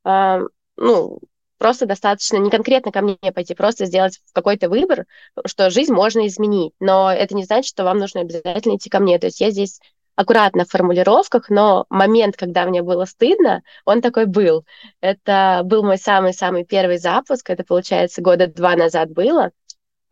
[0.05, 0.39] э,
[0.77, 1.19] ну,
[1.57, 5.05] просто достаточно не конкретно ко мне пойти, просто сделать какой-то выбор,
[5.45, 6.73] что жизнь можно изменить.
[6.79, 9.17] Но это не значит, что вам нужно обязательно идти ко мне.
[9.19, 9.79] То есть я здесь
[10.15, 14.65] аккуратно в формулировках, но момент, когда мне было стыдно, он такой был.
[15.01, 19.51] Это был мой самый-самый первый запуск, это, получается, года два назад было.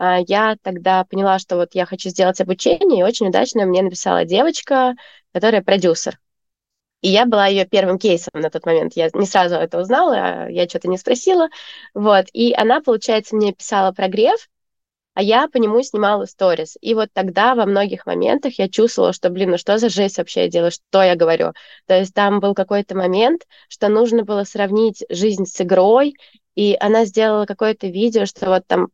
[0.03, 4.25] А, я тогда поняла, что вот я хочу сделать обучение, и очень удачно мне написала
[4.25, 4.95] девочка,
[5.31, 6.19] которая продюсер.
[7.01, 8.93] И я была ее первым кейсом на тот момент.
[8.95, 11.49] Я не сразу это узнала, я что-то не спросила.
[11.93, 12.25] Вот.
[12.33, 14.49] И она, получается, мне писала прогрев,
[15.13, 16.79] а я по нему снимала сторис.
[16.81, 20.45] И вот тогда во многих моментах я чувствовала, что, блин, ну что за жесть вообще
[20.45, 21.53] я делаю, что я говорю.
[21.85, 26.15] То есть там был какой-то момент, что нужно было сравнить жизнь с игрой,
[26.55, 28.87] и она сделала какое-то видео, что вот там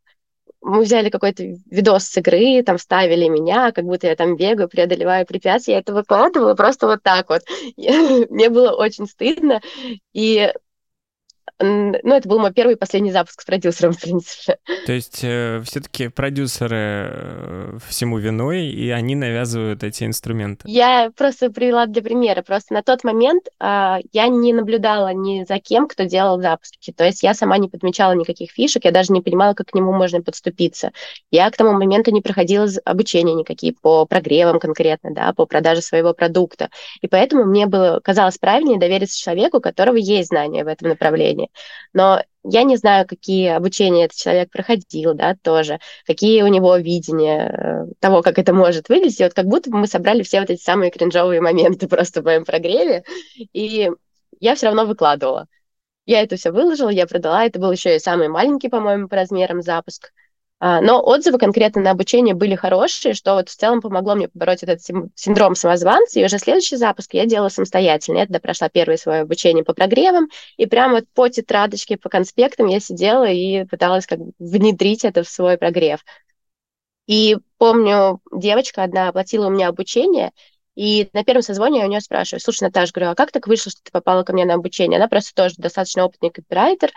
[0.60, 5.26] мы взяли какой-то видос с игры, там ставили меня, как будто я там бегаю, преодолеваю
[5.26, 7.42] препятствия, я это выкладывала просто вот так вот.
[7.76, 9.60] Мне было очень стыдно,
[10.12, 10.52] и
[11.60, 14.58] ну, это был мой первый и последний запуск с продюсером, в принципе.
[14.86, 16.76] То есть э, все-таки продюсеры
[17.10, 20.62] э, всему виной, и они навязывают эти инструменты?
[20.66, 22.42] Я просто привела для примера.
[22.42, 26.92] Просто на тот момент э, я не наблюдала ни за кем, кто делал запуски.
[26.92, 29.92] То есть я сама не подмечала никаких фишек, я даже не понимала, как к нему
[29.92, 30.92] можно подступиться.
[31.30, 36.14] Я к тому моменту не проходила обучения никакие по прогревам конкретно, да, по продаже своего
[36.14, 36.70] продукта.
[37.00, 41.47] И поэтому мне было казалось правильнее довериться человеку, у которого есть знания в этом направлении.
[41.92, 47.86] Но я не знаю, какие обучения этот человек проходил, да, тоже, какие у него видения
[47.90, 49.20] э, того, как это может выглядеть.
[49.20, 52.24] И вот как будто бы мы собрали все вот эти самые кринжовые моменты просто в
[52.24, 53.04] моем прогреве,
[53.52, 53.90] и
[54.40, 55.46] я все равно выкладывала.
[56.06, 57.44] Я это все выложила, я продала.
[57.44, 60.10] Это был еще и самый маленький, по-моему, по размерам запуск.
[60.60, 64.64] А, но отзывы конкретно на обучение были хорошие, что вот в целом помогло мне побороть
[64.64, 64.82] этот
[65.14, 66.18] синдром самозванца.
[66.18, 68.18] И уже следующий запуск я делала самостоятельно.
[68.18, 72.66] Я тогда прошла первое свое обучение по прогревам, и прямо вот по тетрадочке, по конспектам
[72.66, 76.04] я сидела и пыталась как бы внедрить это в свой прогрев.
[77.06, 80.32] И помню, девочка одна оплатила у меня обучение,
[80.78, 83.68] И на первом созвоне я у нее спрашиваю, слушай, Наташа, говорю, а как так вышло,
[83.72, 84.98] что ты попала ко мне на обучение?
[84.98, 86.92] Она просто тоже достаточно опытный копирайтер,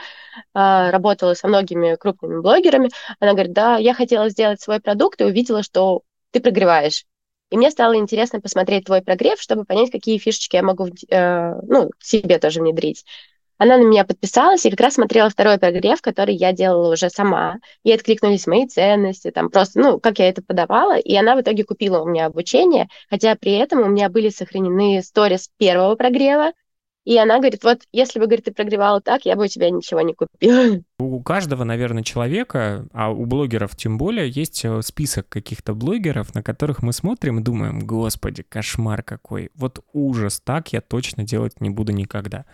[0.54, 2.91] а, работала со многими крупными блогерами.
[3.20, 7.06] Она говорит, да, я хотела сделать свой продукт и увидела, что ты прогреваешь.
[7.50, 11.89] И мне стало интересно посмотреть твой прогрев, чтобы понять, какие фишечки я могу э, ну,
[11.98, 13.04] себе тоже внедрить.
[13.62, 17.58] Она на меня подписалась и как раз смотрела второй прогрев, который я делала уже сама.
[17.84, 21.63] Ей откликнулись мои ценности, там просто, ну, как я это подавала, и она в итоге
[21.63, 26.54] купила у меня обучение, хотя при этом у меня были сохранены сторис первого прогрева,
[27.04, 30.02] и она говорит, вот если бы, говорит, ты прогревала так, я бы у тебя ничего
[30.02, 30.82] не купила.
[31.00, 36.44] У каждого, наверное, человека, а у блогеров тем более, есть э, список каких-то блогеров, на
[36.44, 39.50] которых мы смотрим и думаем, господи, кошмар какой.
[39.56, 42.46] Вот ужас, так я точно делать не буду никогда.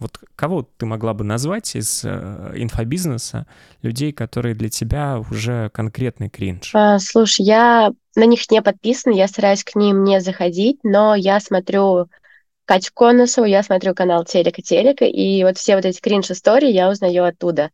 [0.00, 3.46] Вот кого ты могла бы назвать из э, инфобизнеса,
[3.82, 6.72] людей, которые для тебя уже конкретный кринж?
[6.74, 11.38] А, слушай, я на них не подписана, я стараюсь к ним не заходить, но я
[11.38, 12.08] смотрю
[12.72, 17.24] Катю Конусову, я смотрю канал Телека Телека, и вот все вот эти кринж-истории я узнаю
[17.26, 17.68] оттуда.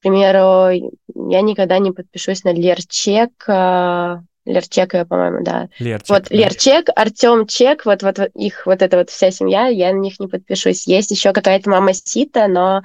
[0.00, 0.92] К примеру,
[1.30, 5.70] я никогда не подпишусь на Лерчек, а, Лерчека, по-моему, да.
[5.78, 6.10] Лерчек.
[6.10, 6.36] Вот да.
[6.36, 10.28] Лерчек, Артем Чек, вот, вот их вот эта вот вся семья, я на них не
[10.28, 10.86] подпишусь.
[10.86, 12.82] Есть еще какая-то мама Сита, но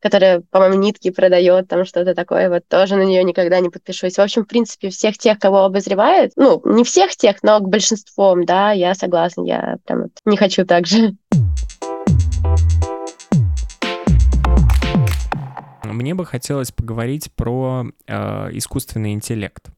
[0.00, 4.16] которая, по-моему, нитки продает, там что-то такое, вот тоже на нее никогда не подпишусь.
[4.16, 8.36] В общем, в принципе, всех тех, кого обозревают, ну, не всех тех, но к большинству,
[8.44, 11.14] да, я согласна, я прям вот не хочу так же.
[15.84, 19.68] Мне бы хотелось поговорить про э, искусственный интеллект.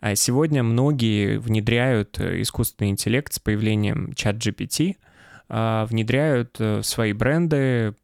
[0.00, 4.96] А сегодня многие внедряют э, искусственный интеллект с появлением чат GPT,
[5.48, 7.94] внедряют э, свои бренды,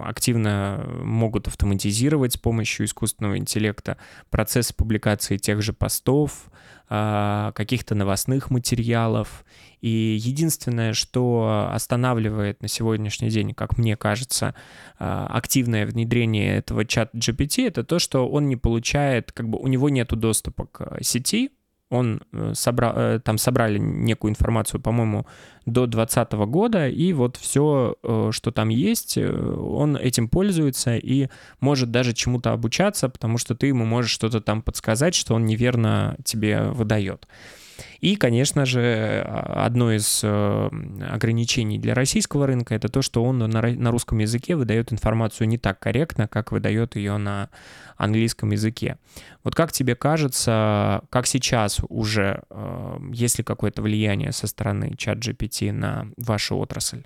[0.00, 3.96] активно могут автоматизировать с помощью искусственного интеллекта
[4.30, 6.48] процесс публикации тех же постов,
[6.88, 9.44] а, каких-то новостных материалов.
[9.80, 14.54] И единственное, что останавливает на сегодняшний день, как мне кажется,
[15.00, 19.66] а, активное внедрение этого чат GPT, это то, что он не получает, как бы у
[19.66, 21.50] него нет доступа к сети,
[21.90, 25.26] он э, собрал, э, там собрали некую информацию, по-моему,
[25.66, 31.28] до 2020 года, и вот все, э, что там есть, он этим пользуется и
[31.60, 36.16] может даже чему-то обучаться, потому что ты ему можешь что-то там подсказать, что он неверно
[36.24, 37.28] тебе выдает.
[38.00, 40.70] И, конечно же, одно из э,
[41.10, 45.78] ограничений для российского рынка это то, что он на русском языке выдает информацию не так
[45.78, 47.50] корректно, как выдает ее на
[47.96, 48.98] английском языке.
[49.42, 55.18] Вот как тебе кажется, как сейчас уже, э, есть ли какое-то влияние со стороны чат
[55.18, 57.04] GPT на вашу отрасль?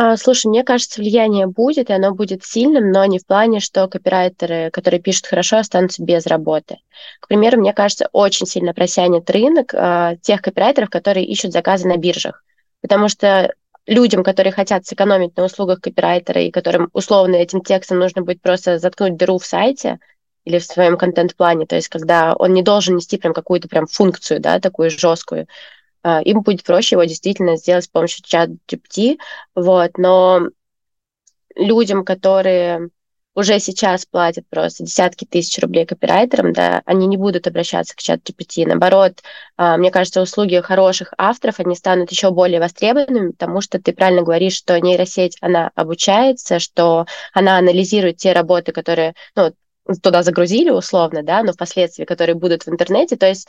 [0.00, 3.88] А, слушай, мне кажется, влияние будет, и оно будет сильным, но не в плане, что
[3.88, 6.76] копирайтеры, которые пишут хорошо, останутся без работы.
[7.18, 11.96] К примеру, мне кажется, очень сильно просянет рынок а, тех копирайтеров, которые ищут заказы на
[11.96, 12.44] биржах.
[12.80, 13.52] Потому что
[13.88, 18.78] людям, которые хотят сэкономить на услугах копирайтера и которым условно этим текстом нужно будет просто
[18.78, 19.98] заткнуть дыру в сайте
[20.44, 24.38] или в своем контент-плане, то есть когда он не должен нести прям какую-то прям функцию,
[24.38, 25.48] да, такую жесткую,
[26.04, 29.18] им будет проще его действительно сделать с помощью чат GPT,
[29.54, 30.48] вот, но
[31.56, 32.90] людям, которые
[33.38, 38.20] уже сейчас платят просто десятки тысяч рублей копирайтерам, да, они не будут обращаться к чат
[38.28, 38.66] GPT.
[38.66, 39.22] Наоборот,
[39.56, 44.22] а, мне кажется, услуги хороших авторов, они станут еще более востребованными, потому что ты правильно
[44.22, 49.52] говоришь, что нейросеть, она обучается, что она анализирует те работы, которые, ну,
[50.02, 53.16] туда загрузили условно, да, но впоследствии, которые будут в интернете.
[53.16, 53.46] То есть,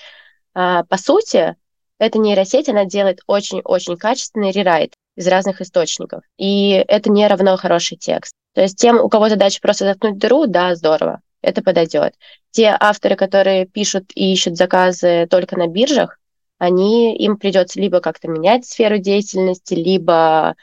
[0.54, 1.56] а, по сути,
[2.00, 6.24] эта нейросеть, она делает очень-очень качественный рерайт из разных источников.
[6.38, 8.34] И это не равно хороший текст.
[8.54, 12.16] То есть тем, у кого задача просто заткнуть дыру, да, здорово, это подойдет.
[12.52, 16.20] Те авторы, которые пишут и ищут заказы только на биржах,
[16.58, 20.56] они, им придется либо как-то менять сферу деятельности, либо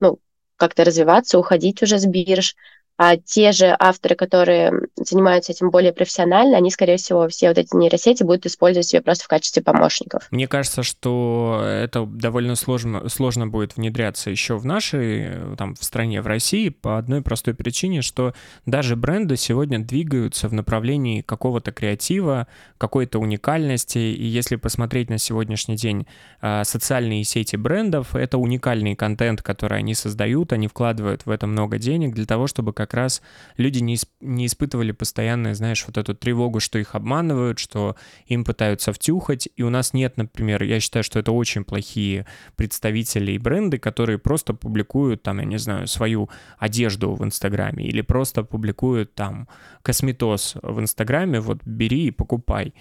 [0.00, 0.18] ну,
[0.56, 2.56] как-то развиваться, уходить уже с бирж
[2.98, 7.74] а те же авторы, которые занимаются этим более профессионально, они, скорее всего, все вот эти
[7.76, 10.26] нейросети будут использовать себе просто в качестве помощников.
[10.32, 16.20] Мне кажется, что это довольно сложно, сложно будет внедряться еще в нашей, там, в стране,
[16.20, 18.34] в России, по одной простой причине, что
[18.66, 25.76] даже бренды сегодня двигаются в направлении какого-то креатива, какой-то уникальности, и если посмотреть на сегодняшний
[25.76, 26.08] день
[26.40, 31.78] а, социальные сети брендов, это уникальный контент, который они создают, они вкладывают в это много
[31.78, 33.22] денег для того, чтобы как как раз
[33.58, 37.96] люди не, исп- не испытывали постоянно, знаешь, вот эту тревогу, что их обманывают, что
[38.26, 39.48] им пытаются втюхать.
[39.56, 44.18] И у нас нет, например, я считаю, что это очень плохие представители и бренды, которые
[44.18, 49.48] просто публикуют там, я не знаю, свою одежду в Инстаграме или просто публикуют там
[49.82, 52.72] косметоз в Инстаграме, вот бери и покупай.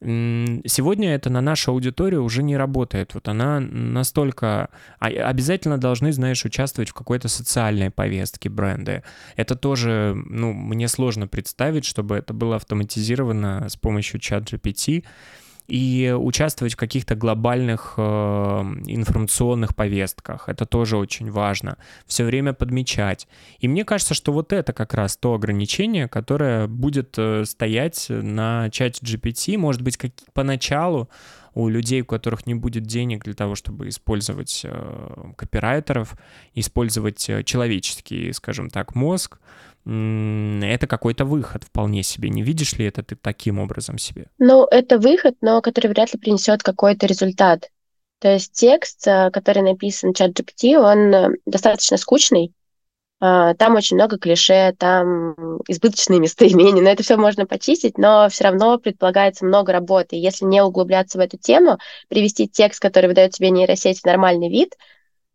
[0.00, 3.14] Сегодня это на нашу аудиторию уже не работает.
[3.14, 4.68] Вот она настолько...
[4.98, 9.02] А, обязательно должны, знаешь, участвовать в какой-то социальной повестке бренды.
[9.36, 15.04] Это тоже, ну, мне сложно представить, чтобы это было автоматизировано с помощью чат GPT
[15.68, 18.02] и участвовать в каких-то глобальных э,
[18.86, 20.48] информационных повестках.
[20.48, 21.76] Это тоже очень важно.
[22.06, 23.26] Все время подмечать.
[23.58, 28.70] И мне кажется, что вот это как раз то ограничение, которое будет э, стоять на
[28.70, 31.08] чате GPT, может быть, как поначалу
[31.56, 36.14] у людей, у которых не будет денег для того, чтобы использовать э, копирайтеров,
[36.54, 39.38] использовать э, человеческий, скажем так, мозг,
[39.86, 42.28] это какой-то выход вполне себе.
[42.28, 44.26] Не видишь ли это ты таким образом себе?
[44.38, 47.70] Ну, это выход, но который вряд ли принесет какой-то результат.
[48.18, 52.52] То есть текст, э, который написан чат GPT, он достаточно скучный.
[53.18, 55.34] А, там очень много клише, там
[55.68, 60.16] избыточные местоимения, но это все можно почистить, но все равно предполагается много работы.
[60.16, 64.74] Если не углубляться в эту тему, привести текст, который выдает тебе нейросеть в нормальный вид,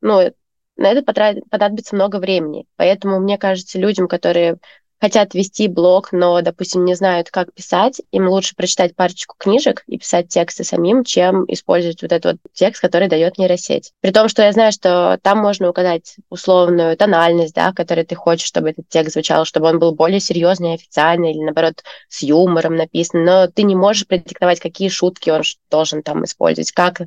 [0.02, 0.32] ну,
[0.78, 2.66] на это понадобится много времени.
[2.76, 4.58] Поэтому, мне кажется, людям, которые
[5.02, 9.98] хотят вести блог, но, допустим, не знают, как писать, им лучше прочитать парочку книжек и
[9.98, 13.94] писать тексты самим, чем использовать вот этот вот текст, который дает нейросеть.
[14.02, 18.48] При том, что я знаю, что там можно указать условную тональность, да, которой ты хочешь,
[18.48, 23.26] чтобы этот текст звучал, чтобы он был более серьезный, официальный или, наоборот, с юмором написан,
[23.26, 25.42] но ты не можешь предиктовать, какие шутки он
[25.72, 27.02] должен там использовать, как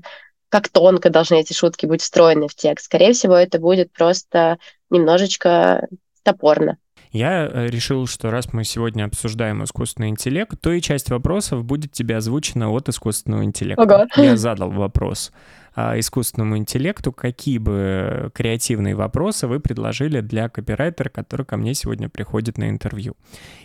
[0.49, 2.87] как тонко должны эти шутки быть встроены в текст.
[2.87, 5.89] Скорее всего, это будет просто немножечко
[6.23, 6.79] топорно.
[7.15, 11.93] Я э, решил, что раз мы сегодня обсуждаем искусственный интеллект, то и часть вопросов будет
[11.93, 13.85] тебе озвучена от искусственного интеллекта.
[13.85, 14.07] Ага.
[14.17, 15.31] Я задал вопрос
[15.77, 22.09] а, искусственному интеллекту, какие бы креативные вопросы вы предложили для копирайтера, который ко мне сегодня
[22.09, 23.15] приходит на интервью.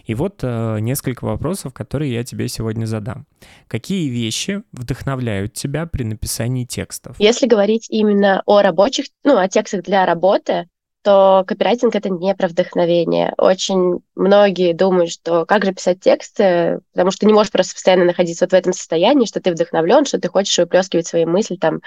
[0.06, 3.26] И вот а, несколько вопросов, которые я тебе сегодня задам.
[3.68, 7.16] Какие вещи вдохновляют тебя при написании текстов?
[7.18, 10.68] Если говорить именно о рабочих, ну, о текстах для работы,
[11.02, 13.34] то копирайтинг— это не про вдохновение.
[13.38, 18.06] Очень многие думают, что как же писать тексты, потому что ты не можешь просто постоянно
[18.06, 21.82] находиться вот в этом состоянии, что ты вдохновлен, что ты хочешь выплескивать свои мысли там,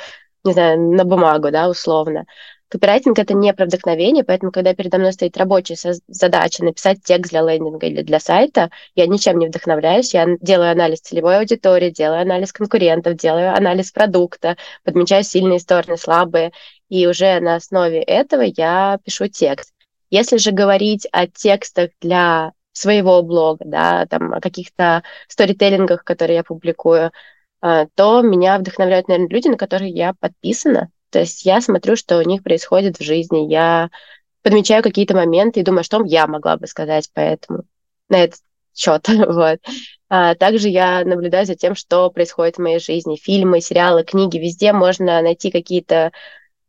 [0.45, 2.25] не знаю, на бумагу, да, условно.
[2.73, 5.77] Копирайтинг— это не про вдохновение, поэтому, когда передо мной стоит рабочая
[6.09, 11.01] задача написать текст для лендинга или для сайта, я ничем не вдохновляюсь, я делаю анализ
[11.01, 16.53] целевой аудитории, делаю анализ конкурентов, делаю анализ продукта, подмечаю сильные стороны, слабые,
[16.93, 19.73] и уже на основе этого я пишу текст.
[20.11, 26.45] Если же говорить о текстах для своего блога, да, там, о каких-то сторителлингах, которые я
[26.45, 27.11] публикую,
[27.63, 32.19] а, то меня вдохновляют, наверное, люди, на которых я подписана, то есть я смотрю, что
[32.19, 33.89] у них происходит в жизни, я
[34.43, 37.63] подмечаю какие-то моменты и думаю, что я могла бы сказать поэтому
[38.11, 38.41] на этот
[38.75, 39.09] счет.
[39.09, 39.61] вот.
[40.11, 43.17] А также я наблюдаю за тем, что происходит в моей жизни.
[43.17, 46.13] Фильмы, сериалы, книги, везде можно найти какие-то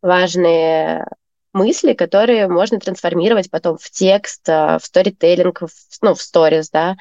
[0.04, 1.08] важные
[1.54, 5.70] мысли, которые можно трансформировать потом в текст, а, в сторителлинг, в,
[6.02, 6.98] ну, в сторис, да,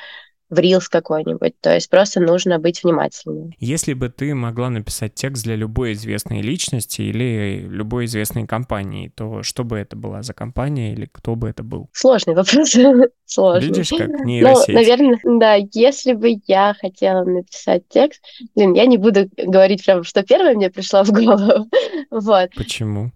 [0.52, 1.54] в Reels какой-нибудь.
[1.60, 3.52] То есть просто нужно быть внимательным.
[3.58, 9.42] Если бы ты могла написать текст для любой известной личности или любой известной компании, то
[9.42, 11.88] что бы это была за компания или кто бы это был?
[11.92, 12.76] Сложный вопрос.
[13.24, 13.68] Сложный.
[13.68, 14.68] Видишь, как нейросеть.
[14.68, 18.22] Ну, наверное, да, если бы я хотела написать текст,
[18.54, 21.66] блин, я не буду говорить прям, что первое мне пришло в голову.
[22.10, 22.50] вот.
[22.54, 23.10] Почему?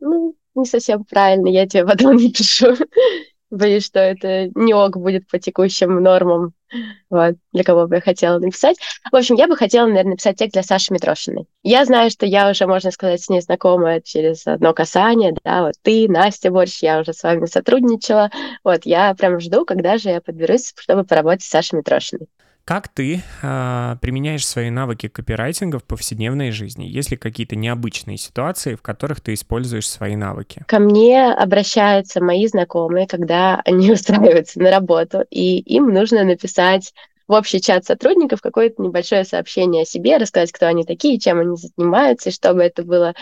[0.00, 2.74] Ну, не совсем правильно, я тебе потом напишу.
[3.50, 6.52] Боюсь, что это не ок будет по текущим нормам,
[7.10, 8.78] вот, для кого бы я хотела написать.
[9.10, 11.46] В общем, я бы хотела, наверное, написать текст для Саши Митрошиной.
[11.64, 15.74] Я знаю, что я уже, можно сказать, с ней знакома через одно касание, да, вот
[15.82, 18.30] ты, Настя Борщ, я уже с вами сотрудничала.
[18.62, 22.28] Вот, я прям жду, когда же я подберусь, чтобы поработать с Сашей Митрошиной.
[22.64, 26.84] Как ты э, применяешь свои навыки копирайтинга в повседневной жизни?
[26.84, 30.64] Есть ли какие-то необычные ситуации, в которых ты используешь свои навыки?
[30.66, 36.92] Ко мне обращаются мои знакомые, когда они устраиваются на работу, и им нужно написать
[37.26, 41.56] в общий чат сотрудников какое-то небольшое сообщение о себе, рассказать, кто они такие, чем они
[41.56, 43.14] занимаются, и чтобы это было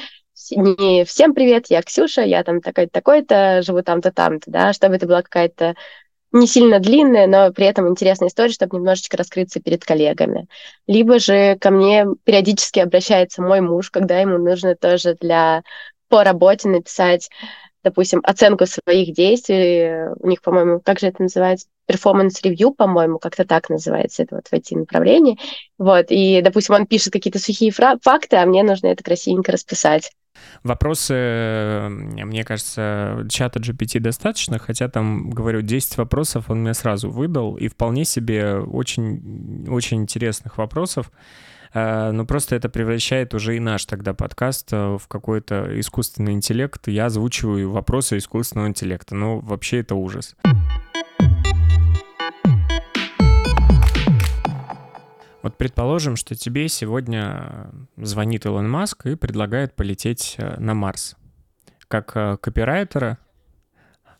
[0.51, 5.07] не всем привет, я Ксюша, я там такой-то, такой-то, живу там-то, там-то, да, чтобы это
[5.07, 5.75] была какая-то
[6.33, 10.47] не сильно длинная, но при этом интересная история, чтобы немножечко раскрыться перед коллегами.
[10.87, 15.63] Либо же ко мне периодически обращается мой муж, когда ему нужно тоже для
[16.09, 17.29] по работе написать
[17.85, 20.11] допустим, оценку своих действий.
[20.19, 21.69] У них, по-моему, как же это называется?
[21.89, 25.39] performance review, по-моему, как-то так называется это вот в эти направления.
[25.79, 30.13] Вот, и, допустим, он пишет какие-то сухие факты, а мне нужно это красивенько расписать.
[30.63, 37.57] Вопросы, мне кажется, чата GPT достаточно, хотя там, говорю, 10 вопросов он мне сразу выдал,
[37.57, 41.11] и вполне себе очень, очень интересных вопросов.
[41.75, 46.89] Э, но просто это превращает уже и наш тогда подкаст э, в какой-то искусственный интеллект.
[46.89, 49.15] Я озвучиваю вопросы искусственного интеллекта.
[49.15, 50.35] Ну, вообще это ужас.
[55.43, 61.17] Вот предположим, что тебе сегодня звонит Илон Маск и предлагает полететь э, на Марс.
[61.87, 63.19] Как э, копирайтера,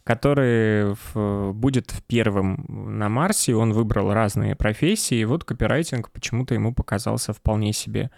[0.05, 6.73] который в, будет первым на Марсе, он выбрал разные профессии, и вот копирайтинг почему-то ему
[6.73, 8.11] показался вполне себе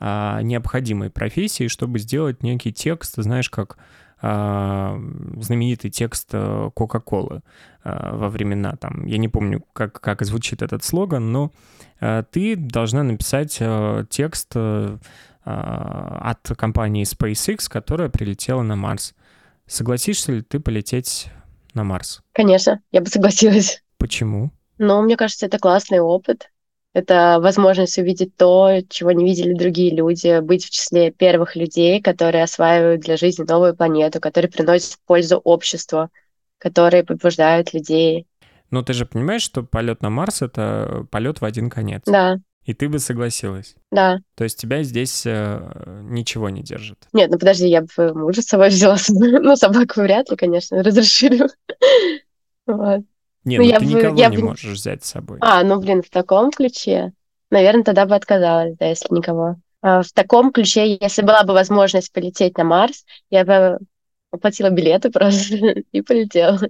[0.00, 3.78] а, необходимой профессией, чтобы сделать некий текст, знаешь, как
[4.20, 7.42] знаменитый текст э, Кока-Колы
[7.84, 11.52] а, во времена там, я не помню, как, как звучит этот слоган, но
[12.00, 14.98] а, ты должна написать э, текст э,
[15.44, 19.14] от компании SpaceX, которая прилетела на Марс.
[19.66, 21.28] Согласишься ли ты полететь
[21.74, 22.20] на Марс?
[22.32, 23.82] Конечно, я бы согласилась.
[23.98, 24.50] Почему?
[24.78, 26.50] Ну, мне кажется, это классный опыт.
[26.94, 32.44] Это возможность увидеть то, чего не видели другие люди, быть в числе первых людей, которые
[32.44, 36.08] осваивают для жизни новую планету, которые приносят пользу обществу,
[36.58, 38.26] которые побуждают людей.
[38.70, 42.02] Но ты же понимаешь, что полет на Марс это полет в один конец.
[42.06, 42.38] Да.
[42.64, 43.76] И ты бы согласилась?
[43.90, 44.18] Да.
[44.34, 47.08] То есть тебя здесь э, ничего не держит?
[47.14, 48.98] Нет, ну подожди, я бы мужа с собой взяла.
[49.08, 51.46] Ну, собаку вряд ли, конечно, разрешили.
[52.66, 53.00] Вот.
[53.48, 54.42] Не, ну, ну я ты бы, никого я не бы...
[54.44, 55.38] можешь взять с собой.
[55.40, 57.12] А, ну блин, в таком ключе.
[57.50, 59.56] Наверное, тогда бы отказалась, да, если никого.
[59.80, 63.78] А в таком ключе, если была бы возможность полететь на Марс, я бы
[64.30, 65.54] оплатила билеты просто
[65.92, 66.60] и полетела.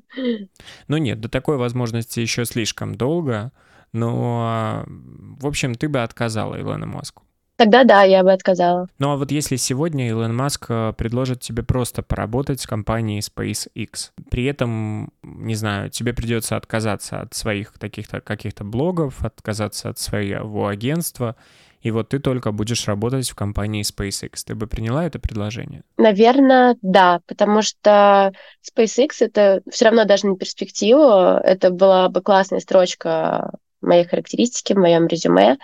[0.87, 3.51] Ну нет, до такой возможности еще слишком долго.
[3.93, 7.25] Но, в общем, ты бы отказала Илону Маску.
[7.59, 8.87] Тогда да, я бы отказала.
[9.01, 14.11] Ну а вот если сегодня Илон Маск э, предложит тебе просто поработать с компанией SpaceX,
[14.31, 20.69] при этом, не знаю, тебе придется отказаться от своих таких-то каких-то блогов, отказаться от своего
[20.69, 21.35] агентства,
[21.81, 24.35] и вот ты только будешь работать в компании SpaceX.
[24.47, 25.83] Ты бы приняла это предложение?
[25.97, 28.33] Наверное, да, потому что
[28.63, 31.03] SpaceX это все равно даже на перспективу.
[31.43, 33.51] Это была бы классная строчка
[33.81, 35.59] моей характеристики в моем резюме,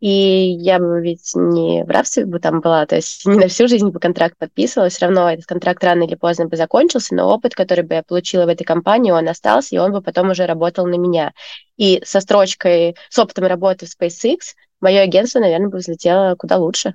[0.00, 3.68] и я бы ведь не в рабстве бы там была, то есть не на всю
[3.68, 7.54] жизнь бы контракт подписывала, все равно этот контракт рано или поздно бы закончился, но опыт,
[7.54, 10.86] который бы я получила в этой компании, он остался, и он бы потом уже работал
[10.86, 11.32] на меня.
[11.76, 16.94] И со строчкой, с опытом работы в SpaceX, мое агентство, наверное, бы взлетело куда лучше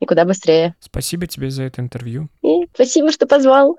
[0.00, 0.74] и куда быстрее.
[0.80, 2.28] Спасибо тебе за это интервью.
[2.42, 3.76] И спасибо, что позвал.